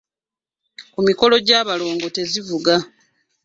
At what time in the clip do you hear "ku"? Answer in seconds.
0.93-0.99